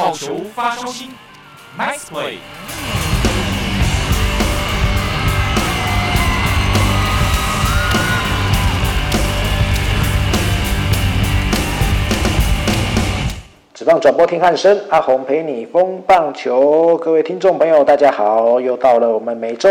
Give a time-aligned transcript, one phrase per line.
[0.00, 1.10] 好球发烧心
[1.78, 2.36] ，Nice play。
[13.74, 16.96] 职棒转播听汉声，阿红陪你疯棒球。
[16.96, 19.68] 各位听众朋友，大家好，又到了我们每周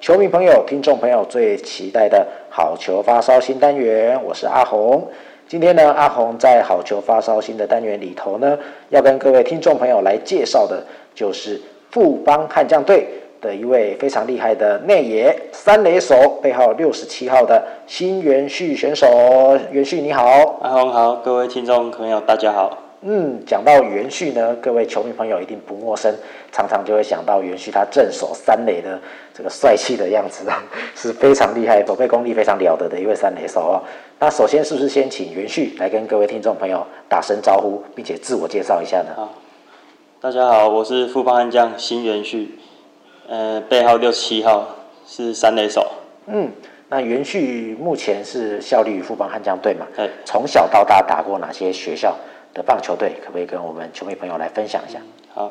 [0.00, 4.22] 球迷朋友、听众朋友最期待的好球发烧新单元。
[4.22, 5.10] 我是阿红。
[5.52, 10.82] 今天呢，阿红在好球发烧新的单元里头呢，要跟各位听众朋友来介绍的，
[11.14, 13.06] 就是富邦悍将队
[13.38, 19.06] 的一位非常厉害的内野三垒手，背号六十七号的新元旭选手。
[19.70, 20.24] 元旭你好，
[20.62, 22.91] 阿红好，各位听众朋友大家好。
[23.04, 26.14] 嗯，讲到元旭呢，各位球迷朋友一定不陌生，
[26.52, 28.96] 常常就会想到元旭他镇守三垒的
[29.34, 30.62] 这个帅气的样子啊，
[30.94, 33.82] 是非常厉害，守备功力非常了得的一位三垒手哦。
[34.20, 39.08] 那首先是不是先请元旭来跟各位听众朋友打声招呼，并且自我介绍一下呢？
[39.16, 39.34] 好，
[40.20, 42.56] 大家好，我是富邦悍将新元旭，
[43.28, 45.90] 呃，背号六十七号，是三垒手。
[46.26, 46.48] 嗯，
[46.88, 49.88] 那元旭目前是效力于富邦悍将队嘛？
[49.96, 50.08] 对。
[50.24, 52.16] 从小到大打过哪些学校
[52.54, 53.16] 的棒球队？
[53.24, 55.00] 可不可以跟我们球迷朋友来分享一下？
[55.34, 55.50] 好，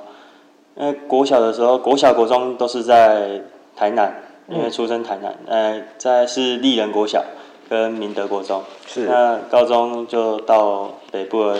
[0.76, 3.42] 因为国小的时候，国小、国中都是在
[3.76, 4.14] 台南，
[4.48, 5.36] 因为出生台南。
[5.48, 7.24] 嗯、呃，在是立人国小
[7.70, 8.62] 跟明德国中。
[8.86, 9.06] 是。
[9.06, 11.60] 那高中就到北部的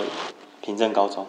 [0.60, 1.26] 平镇高中。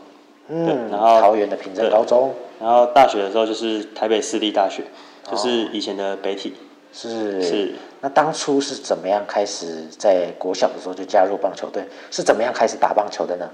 [0.49, 0.89] 嗯。
[0.91, 2.33] 然后桃园的平镇高中。
[2.59, 4.83] 然后大学的时候就是台北市立大学，
[5.29, 6.53] 就是以前的北体。
[6.93, 7.41] 是。
[7.41, 7.73] 是。
[8.01, 11.83] 那当初是怎么样开始在国小的时候就加入棒球队？
[12.11, 13.49] 是怎么样开始打棒球的呢？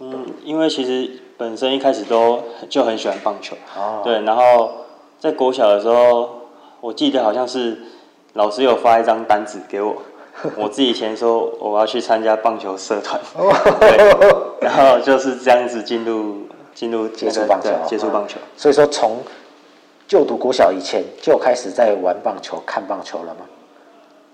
[0.00, 4.70] 嗯，因为其实本身一开始都就很喜欢棒球，哦、对，然后
[5.18, 6.28] 在国小的时候，
[6.80, 7.76] 我记得好像是
[8.34, 9.96] 老师有发一张单子给我，
[10.56, 13.20] 我自己填说我要去参加棒球社团，
[13.80, 13.96] 对，
[14.60, 18.38] 然后就是这样子进入进入接触棒球，接触棒球。
[18.56, 19.18] 所以说从
[20.06, 23.40] 就读国小以前就开始在玩棒球、看棒球了吗？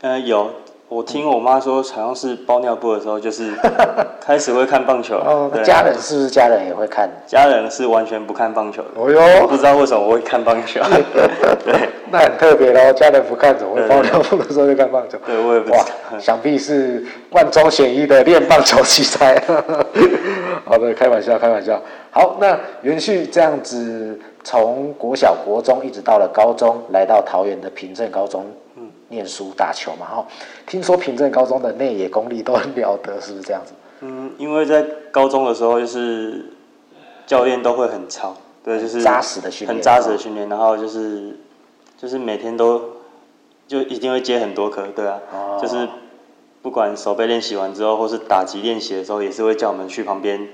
[0.02, 0.50] 呃，有。
[0.94, 3.52] 我听我妈说，好像是包尿布的时候，就是
[4.24, 5.16] 开始会看棒球。
[5.16, 7.10] 哦，家人是不是家人也会看？
[7.26, 8.88] 家人是完全不看棒球的。
[8.94, 10.80] 哦哟，不知道为什么我会看棒球。
[11.66, 12.92] 对，那很特别喽。
[12.92, 15.18] 家人不看，怎么会包尿布的时候就看棒球？
[15.26, 15.76] 对，我也不知
[16.20, 19.34] 想必是万中选一的练棒球奇才。
[20.64, 21.76] 好的，开玩笑，开玩笑。
[22.12, 28.46] 好，那元旭这样子，从国小、国中一直到了高中，来到桃园的平镇高中。
[29.14, 30.26] 念书打球嘛，哈，
[30.66, 33.72] 听说平镇高中的内野功力都很了得，是不是这样子？
[34.00, 36.46] 嗯，因为在高中的时候，就是
[37.26, 41.38] 教练都会很操，对，就是扎实的训练，很扎实的训练，然后就是
[41.96, 42.82] 就是每天都
[43.66, 45.88] 就一定会接很多课，对啊，哦、就是
[46.60, 50.48] 不管手背练习完之后，或是打击练习的时候，也是会叫我们去旁边。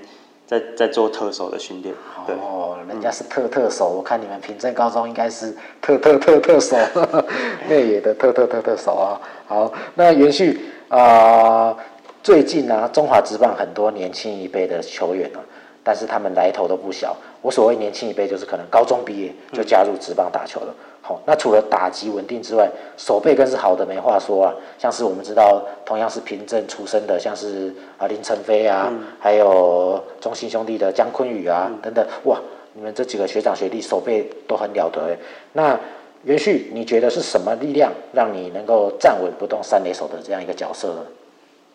[0.51, 1.95] 在在做特首的训练，
[2.27, 6.75] 哦，人家是特特首，我看你们平镇高中应该是特特特特首，
[7.69, 9.21] 内野的特特特特首啊。
[9.47, 11.73] 好，那延续啊，
[12.21, 15.39] 最近呢、啊，中华职棒很多年轻一辈的球员啊，
[15.83, 17.15] 但是他们来头都不小。
[17.41, 20.67] 我所谓年轻一辈，就是可能高中毕业就加入职棒打球了。
[20.69, 24.53] 嗯好，那除了打击稳定之外，手背更是好的没话说啊。
[24.77, 32.39] 像是我们知道，同样是平镇出身的，像是啊林承飞啊，嗯、还有中信兄弟的江坤宇啊、嗯、等等，哇，
[32.75, 35.17] 你们这几个学长学弟手背都很了得哎。
[35.53, 35.77] 那
[36.23, 41.05] 元旭，你觉得是什么力量让你能够站稳不动三垒手的这样一个角色呢？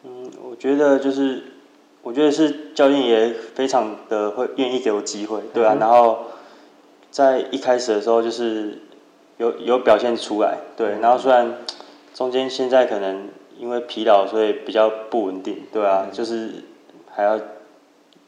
[0.04, 1.42] 嗯，我觉得就是，
[2.06, 5.74] 我觉得是教练也非常的会愿意给我机会，对啊。
[5.74, 6.26] 嗯、然后
[7.10, 8.78] 在一开始的时候就是。
[9.38, 11.58] 有有表现出来，对，然后虽然
[12.14, 13.28] 中间现在可能
[13.58, 16.52] 因为疲劳，所以比较不稳定，对啊，嗯、就是
[17.14, 17.38] 还要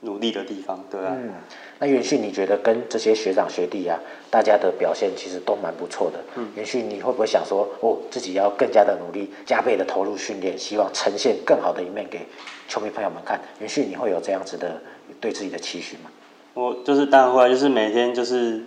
[0.01, 1.17] 努力的地方，对啊。
[1.17, 1.33] 嗯，
[1.79, 3.99] 那元旭，你觉得跟这些学长学弟啊，
[4.31, 6.19] 大家的表现其实都蛮不错的。
[6.37, 12.27] 嗯，元旭，你会不会想说，哦，自己要更加的努力，加倍的投入训练，希望呈现更好的一面给
[12.69, 13.41] 球迷朋友们看？
[13.61, 14.81] 元旭，你会有这样子的
[15.21, 16.11] 对自己的期许吗？
[16.55, 18.63] 我就是当然会，就是每天就是。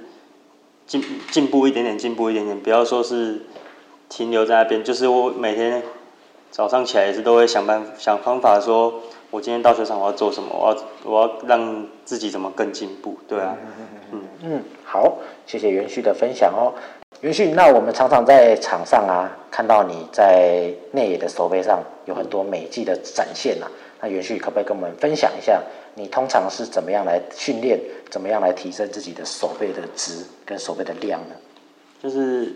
[0.88, 3.44] 进进步一点点，进步一点点，不要说是
[4.10, 4.84] 停留在那边。
[4.84, 5.82] 就是我每天
[6.50, 9.02] 早上起来也是都会想办法想方法，说
[9.32, 13.56] 我今天到球场我要做什么，我要我要让自己怎么更进步，对啊。
[14.12, 15.18] 嗯嗯，好，
[15.48, 16.74] 谢谢元旭的分享哦。
[17.22, 23.72] 元旭，那我们常常在场上啊，看到你在内野的手背上有很多美技的展现呐、啊。
[24.02, 25.62] 那元旭可不可以跟我们分享一下？
[25.96, 27.80] 你通常是怎么样来训练？
[28.10, 31.36] 怎么样来提升自己的手背的值跟手背的量呢？
[32.04, 32.52] 就是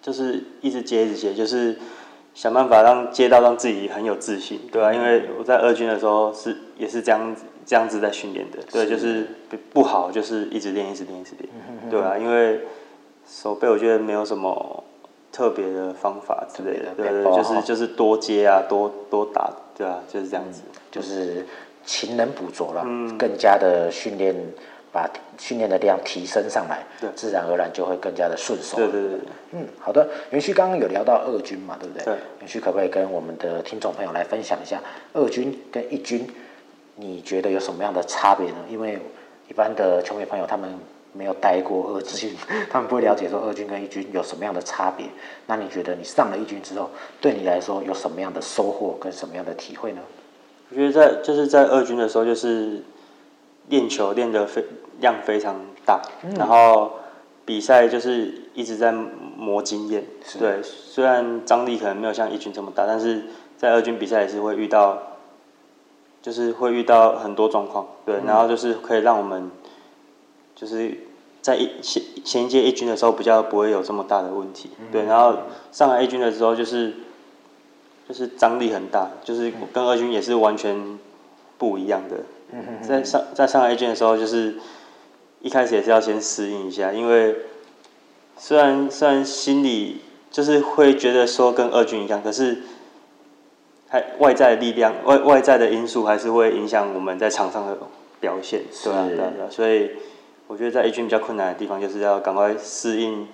[0.00, 1.76] 就是一直接一直接，就是
[2.34, 9.28] 想办法让接到让自己很有自信，对啊，因为我在二军的时候是也是这样子，这样子在训练的，对，就是
[9.72, 11.48] 不好，就是一直练，一直练，一直练，
[11.88, 12.60] 对啊，因为
[13.24, 14.82] 手背我觉得没有什么
[15.30, 21.46] 特别的方法之类的，对对，就是就是多接啊，多多打，对啊，就是这样子，就是
[21.84, 22.84] 勤能补拙了，
[23.16, 24.34] 更加的训练，
[24.94, 26.84] 把训练的量提升上来，
[27.16, 29.18] 自然而然就会更加的顺手，对对对，
[29.50, 32.04] 嗯，好的，元旭刚刚有聊到二军嘛，对不对？
[32.04, 34.80] 对，元旭可不可以跟我们的听众朋友来分享一下
[35.12, 36.24] 二军跟一军？
[36.94, 38.58] 你觉得有什么样的差别呢？
[38.70, 38.96] 因为
[39.48, 40.72] 一般的球迷朋友他们
[41.12, 42.32] 没有待过二军，
[42.70, 45.06] 他们不会了解说二军跟一军有什么样的差别。
[45.48, 46.88] 那你觉得你上了一军之后，
[47.20, 50.00] 对你来说有什么样的收获跟什么样的体会呢？
[50.70, 52.80] 我觉得在就是在二军的时候，就是
[53.74, 54.64] 练球练的非
[55.00, 56.92] 量非常大，嗯、然后
[57.44, 60.04] 比赛就是一直在磨经验。
[60.38, 63.24] 对，虽然张力可能没有像一军这么大，但是
[63.56, 65.02] 在二军比赛也是会遇到。
[66.24, 69.50] 就是会遇到很多状况，对，然后就是可以让我们，
[70.56, 70.96] 就是
[71.42, 75.36] 在一衔衔接一军的时候比较不会有这么大的问题，对，然后
[75.70, 76.94] 上来一军的时候就是，
[78.08, 80.98] 就是张力很大，就是跟二军也是完全
[81.58, 82.16] 不一样的，
[82.82, 84.54] 在上在上来一军的时候就是
[85.40, 87.36] 一开始也是要先适应一下，因为
[88.36, 92.58] 虽然虽然心里就是会觉得说跟二军一样，可是
[93.88, 94.02] 还。
[94.18, 97.76] 外在的力量，外外在的因素还是会影响我们在场上的
[98.20, 99.90] 表现，对啊，对啊，所以
[100.46, 103.26] 我觉得在 A 军比较困难的地方，就是要赶快适应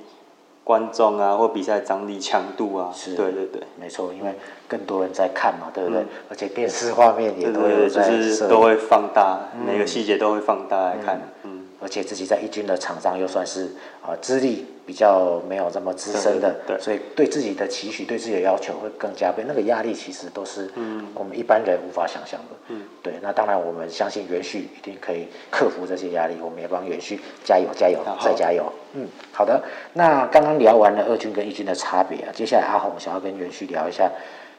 [0.70, 4.32] 观众啊，或比赛张力强度啊，是，对对对，没错，因为
[4.68, 6.06] 更多人在看嘛，对不对？
[6.28, 11.49] 而且电视画面也都有在，就是都会放大，每个细节都会放大来看，嗯，
[11.80, 13.70] 而且自己在一军的场上又算是
[14.02, 14.66] 啊资历。
[14.86, 19.44] 比较没有这么资深的，对，所以对自己的期许、对自己的要求会更加倍。
[19.46, 20.68] 那个压力其实都是
[21.14, 22.56] 我们一般人无法想象的。
[22.70, 23.14] 嗯，对。
[23.22, 26.34] 那当然，我们相信元旭一定可以克服这些压力。
[26.42, 28.64] 我们也帮元旭加油、加油、再加油。
[28.94, 29.62] 嗯，好的。
[29.92, 34.10] 那刚刚聊完了二军跟一军的差别啊，接下来阿红想要跟元旭聊一下。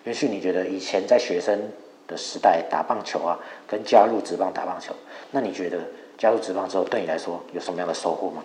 [0.05, 1.59] 元旭，你觉得以前在学生
[2.07, 4.93] 的时代打棒球啊，跟加入职棒打棒球，
[5.31, 5.79] 那你觉得
[6.21, 8.43] 加入职棒之后对你来说有什么样的收获吗？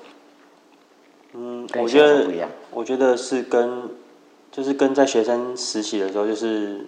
[1.35, 2.27] 嗯，我觉得
[2.71, 3.91] 我觉得是跟，
[4.51, 6.87] 就是跟在学生实习的时候，就是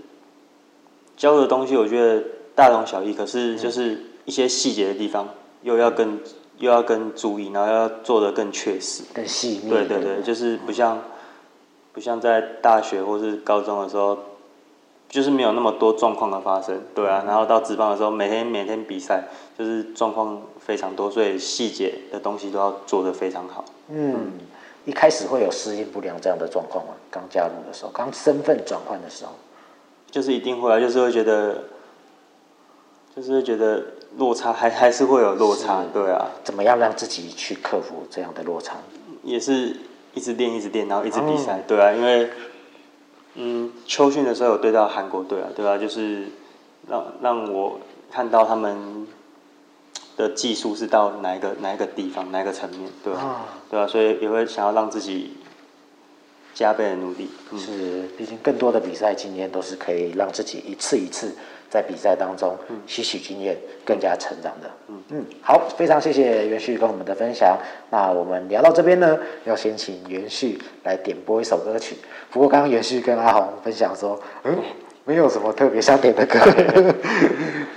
[1.15, 2.25] 教的东西，我觉得
[2.55, 3.13] 大同小异。
[3.13, 5.29] 可是就是一些细节的地方，
[5.61, 6.19] 又要更
[6.57, 9.69] 又要更注意，然后要做的更确实、更细腻。
[9.69, 11.03] 对对对，就是不像
[11.93, 14.17] 不像在大学或是高中的时候，
[15.09, 16.81] 就是没有那么多状况的发生。
[16.95, 19.25] 对啊，然后到职棒的时候，每天每天比赛，
[19.59, 23.65] 就是状况非常多，所以细节的东西都要做得非常好。
[23.89, 24.33] 嗯，
[24.85, 26.93] 一开始会有适应不良这样的状况吗？
[27.11, 29.33] 刚加入的时候，刚身份转换的时候，
[30.11, 31.65] 就是一定会啊，就是会觉得，
[33.17, 33.83] 就是会觉得
[34.17, 36.29] 落差还还是会有落差，对啊。
[36.45, 38.77] 怎么样让自己去克服这样的落差？
[39.23, 39.75] 也是
[40.15, 42.31] 一直练，一直练，然后一直比赛，哦、对啊，因为，
[43.41, 46.27] 嗯，秋训的时候有对到韩国队啊，对啊，就是
[46.89, 47.79] 让让我
[48.11, 49.07] 看到他们。
[50.19, 53.21] 的技术是到哪一个哪一个地方哪一个层面，对吧？
[53.23, 53.37] 哦、
[53.71, 55.37] 对啊，所以也会想要让自己
[56.59, 57.31] 加倍的努力。
[57.53, 61.33] 嗯、是，毕竟更多的比赛经验都是可以让自己一次一次
[61.71, 64.69] 在比赛当中吸取经验，更加成长的。
[64.89, 67.57] 嗯嗯，好，非常谢谢袁旭跟我们的分享。
[67.91, 71.95] 那我们聊到这边呢，要先请袁旭来点播一首歌曲。
[72.31, 74.59] 不过刚刚袁旭跟阿红分享说，嗯。
[75.05, 76.39] 没有什么特别想点的歌，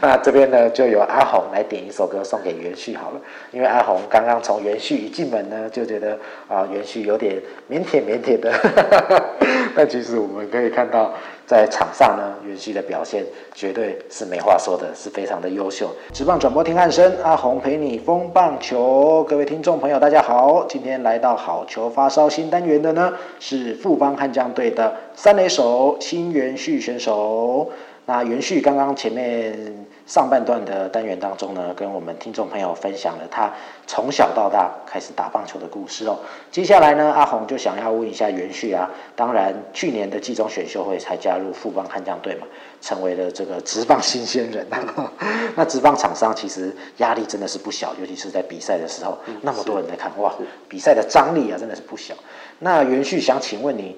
[0.02, 3.22] 那这边呢就由阿鸿来点一首歌送给元旭好了。
[3.52, 6.18] 因为阿鸿刚刚从元旭一进门呢，就觉得
[6.48, 8.52] 啊元旭有点腼腆腼腆的，
[9.76, 11.14] 但其实我们可以看到。
[11.48, 15.90] 在场上呢，元旭的表现绝对是没话说的，是非常的优秀。
[16.14, 19.22] 直棒转播听汉声，阿鸿陪你疯棒球。
[19.26, 27.70] 各位听众朋友，大家好，今天来到好球发烧新单元的呢，是富邦悍将队的三垒手新元旭选手。
[28.06, 29.86] 那元旭刚刚前面。
[30.08, 33.50] 上半段的单元当中呢，跟我们听众朋友分享了他
[33.88, 36.20] 从小到大开始打棒球的故事哦。
[36.52, 42.48] 接下来呢，阿红就想要问一下元旭啊，当然去年的季中选秀会才加入富邦悍将队嘛，
[42.82, 45.14] 成为了这个职棒新鲜人啊。
[45.56, 50.34] 那职棒场上其实压力真的是不小，尤其是在比赛的时候，那么多人在看，哇，
[50.68, 52.14] 比赛的张力啊真的是不小。
[52.60, 53.96] 那元旭想请问你。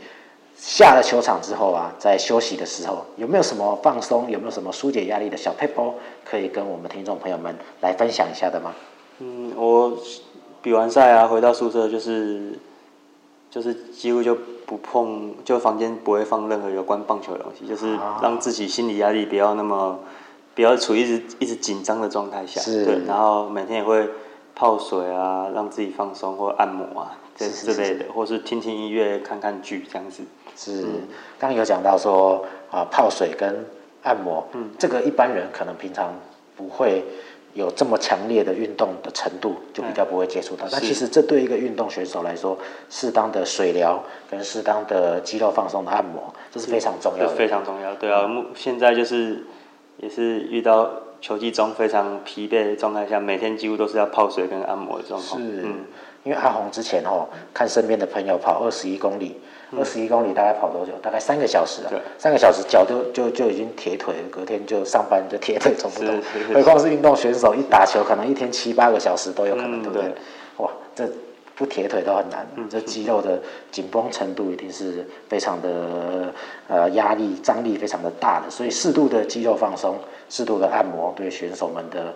[0.66, 5.92] 下了球场之后啊，在休息的时候有没有什么放松，有没有什么疏解压力的小 paper
[6.24, 8.74] 可以跟我们听众朋友们来分享一下的吗？
[9.20, 9.92] 嗯，我
[10.62, 12.58] 比完赛啊，回到宿舍就是
[13.52, 14.34] 就是几乎就
[14.66, 20.00] 不碰，就房间不会放任何有关棒球的东西，就是让自己心理压力不要那么
[20.56, 24.08] 不要处于一直一直紧张的状态下，是对，然后每天也会
[24.56, 30.24] 泡水啊，让自己放松或按摩啊，这之类的，或是听听音乐、看看剧这样子。
[30.56, 30.84] 是，
[31.40, 33.66] 刚刚有讲到说啊，泡水跟
[34.04, 36.14] 按摩，嗯，这个一般人可能平常
[36.56, 37.04] 不会
[37.54, 40.68] 有这么强烈的运动的程度，就比较不会接触到。
[40.72, 42.58] 但其实这对一个运动选手来说，
[42.90, 47.36] 适当的水疗跟适当的肌肉放松的按摩，这是非常重要的。
[47.36, 49.44] 非常重要，对啊，目现在就是
[49.98, 50.90] 也是遇到
[51.22, 55.42] 球季中非常疲惫的状态下，每天几乎都是要泡水跟按摩的状况。
[55.42, 55.86] 是，嗯，
[56.24, 59.40] 因为阿宏之前哦，看身边的朋友跑二十一公里。
[59.76, 60.92] 二十一公里大概跑多久？
[61.02, 66.22] 大概三个小时啊，三个小时脚就就就已经铁腿了，隔天就上班就铁腿走不动，
[66.54, 70.04] 何况是运动选手，一打球可能一天七八个小时都有可能，嗯、对不对？
[70.04, 70.14] 对
[70.58, 71.10] 哇，这
[71.56, 73.40] 不铁腿都很难，嗯、这肌肉的
[73.72, 76.34] 紧绷程度一定是非常的
[76.68, 79.98] 呃压力张力非常的大的，所以适度的肌肉放松，
[80.30, 82.14] 适度的按摩对选手们的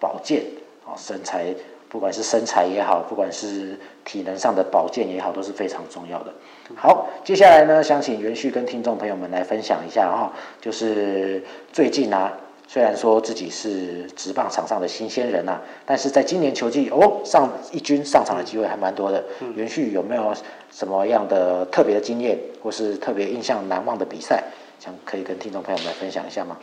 [0.00, 0.42] 保健
[0.86, 1.54] 啊身材。
[1.90, 6.30] 不管是身材也好，不管是体能上的保健也好，都是非常重要的。
[6.76, 10.30] 好，接下来呢，想请袁旭跟听众朋友们来分享一下哈，
[10.60, 11.42] 就是
[11.72, 12.30] 最近啊，
[12.68, 19.24] 虽然说自己是职棒场上的新鲜人啊，但是在今年球季哦，上一军上场的机会还蛮多的。
[19.56, 20.34] 元旭有没有
[20.70, 24.44] 什么样的特别的经验，或是特别印象难忘的比赛，
[24.78, 26.58] 想可以跟听众朋友们分享一下吗？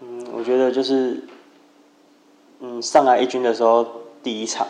[0.00, 1.22] 嗯，我觉得就是，
[2.60, 3.86] 嗯，上来一军的时候。
[4.22, 4.66] 第一场，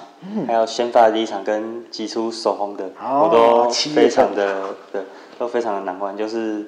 [0.47, 5.03] 还有先发的第一场跟击出首轰的，我都非常的对，
[5.41, 6.17] 都非常的难忘。
[6.17, 6.65] 就是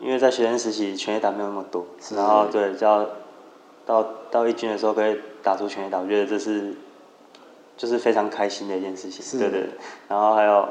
[0.00, 1.86] 因为在学生时期全垒打没有那么多，
[2.16, 3.06] 然后对，就要
[3.86, 6.74] 到到一军的时候可以打出全垒打，我觉得这是
[7.76, 9.38] 就是非常开心的一件事情。
[9.38, 9.68] 对对。
[10.08, 10.68] 然后还有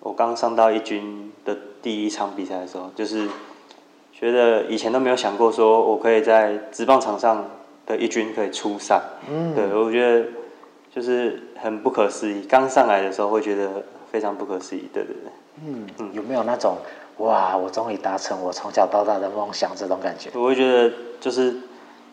[0.00, 3.28] 我刚上到一军的第一场比赛的时候，就是
[4.12, 7.48] 觉得以前都没有想过说我可以在职棒场上
[7.86, 9.00] 的一军可以出赛。
[9.30, 10.26] 嗯，对我觉得。
[10.92, 13.80] 就是很不可思议，刚上来的时候会觉得
[14.10, 15.30] 非常不可思议，对对对。
[15.64, 16.78] 嗯，有没有那种
[17.18, 20.30] 哇，我终于达成我从小到大的梦想这种感觉？
[20.34, 21.54] 我会觉得就是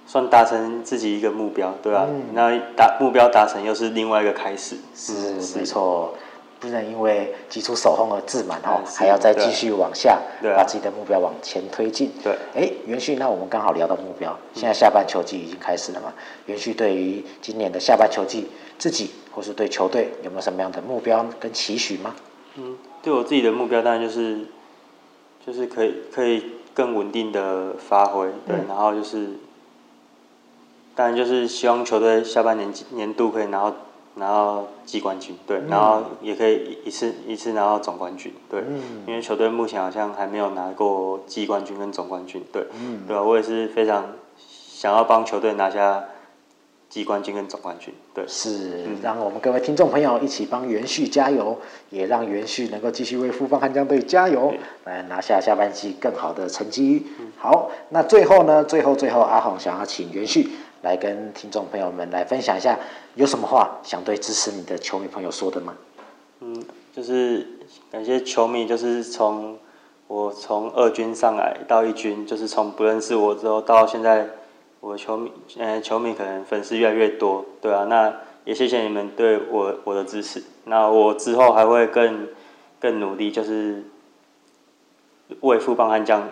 [0.08, 2.08] 算达成自己一个目标，对吧？
[2.10, 4.78] 嗯，那达目标达成又是另外一个开始。
[4.96, 5.14] 是，
[5.60, 6.16] 没错。
[6.60, 10.20] 不能因为击出首轰而自满哦，还要再继续往下，
[10.56, 12.12] 把自己的目标往前推进。
[12.24, 16.12] 对，哎，元旭，那我们刚好聊到目标，现在下半球季已经开始了嘛？
[16.48, 18.48] 元旭对于今年的下半球季，
[18.80, 22.16] 自己或是对球队有没有什么样的目标跟期许吗？
[22.56, 24.40] 嗯，对我自己的目标当然就是，
[25.46, 29.28] 就是可以可以更稳定的发挥，对，然后就是，
[30.98, 33.76] 当然就是希望球队下半年年度可以拿到。
[34.20, 43.22] 拿到季冠军，对，然后也可以一次一次拿到总冠军，对，嗯、因为球队目前好像还没有拿过季冠军跟总冠军，对，嗯、对吧？
[43.22, 46.04] 我也是非常想要帮球队拿下
[46.90, 51.56] 季冠军跟总冠军，对，是，嗯、让我们各位听众朋友一起帮元旭加油，
[51.92, 54.60] 也让元旭能够继续为富邦悍将队加油，对
[54.92, 57.06] 来拿下下半季更好的成绩。
[57.20, 58.64] 嗯、好，那最后呢？
[58.64, 60.50] 最后最后，阿红想要请元旭。
[60.82, 62.78] 来跟听众朋友们来分享一下，
[63.16, 65.76] 有什么话想对支持你的球迷朋友说的吗？
[66.40, 67.48] 嗯，就是
[67.92, 69.58] 感谢球迷，就是从
[70.08, 74.30] 我从二军上来到一军，就是从不认识我之后到现在，
[74.80, 78.14] 我球迷，呃，球迷可能粉丝越来越多，对啊，那
[78.46, 82.28] 也谢谢你们对我我的支持，那我之后还会更
[82.80, 83.84] 更努力，就是
[85.42, 86.30] 为富邦悍将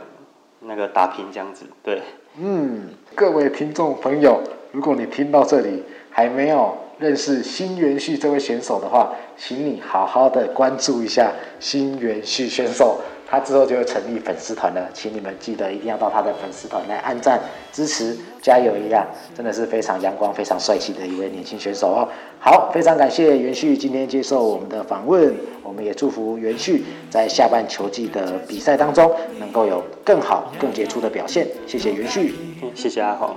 [0.60, 2.02] 那个打拼这样子，对。
[2.38, 4.42] 嗯，各位听众朋友，
[4.74, 13.00] 如果你听到这里还没有认识新元旭这位选手的话，请你好好的关注一下新元旭选手。
[13.28, 17.42] 他之后就会成立粉丝团了，请你们记得一定要到他的粉丝团来按赞、
[17.72, 19.06] 支持、加油一样，
[19.36, 22.08] 真的是非常阳光、非常帅气的一位年轻选手哦。
[22.40, 31.48] 好，非常感谢元旭今天接受我们的访问，我们也祝福元旭在下半球季的比赛当中能够有更好、更杰出的表现。
[31.66, 32.36] 谢谢元旭，
[32.76, 33.36] 谢谢阿宏。